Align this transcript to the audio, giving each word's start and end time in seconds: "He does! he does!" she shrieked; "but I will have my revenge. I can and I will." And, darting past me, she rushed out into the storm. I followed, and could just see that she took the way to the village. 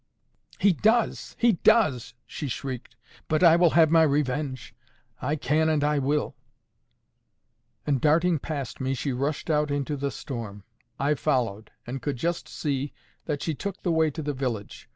"He 0.57 0.73
does! 0.73 1.35
he 1.37 1.51
does!" 1.63 2.15
she 2.25 2.47
shrieked; 2.47 2.95
"but 3.27 3.43
I 3.43 3.55
will 3.55 3.69
have 3.69 3.91
my 3.91 4.01
revenge. 4.01 4.73
I 5.21 5.35
can 5.35 5.69
and 5.69 5.83
I 5.83 5.99
will." 5.99 6.35
And, 7.85 8.01
darting 8.01 8.39
past 8.39 8.81
me, 8.81 8.95
she 8.95 9.13
rushed 9.13 9.51
out 9.51 9.69
into 9.69 9.95
the 9.95 10.09
storm. 10.09 10.63
I 10.99 11.13
followed, 11.13 11.69
and 11.85 12.01
could 12.01 12.17
just 12.17 12.47
see 12.49 12.93
that 13.25 13.43
she 13.43 13.53
took 13.53 13.83
the 13.83 13.91
way 13.91 14.09
to 14.09 14.23
the 14.23 14.33
village. 14.33 14.89